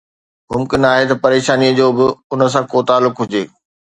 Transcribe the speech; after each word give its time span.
ممڪن 0.53 0.81
آهي 0.91 1.03
ته 1.11 1.15
پريشانيءَ 1.25 1.77
جو 1.79 1.87
به 1.99 2.05
ان 2.33 2.39
سان 2.55 2.63
ڪو 2.71 2.77
تعلق 2.89 3.15
هجي 3.25 3.43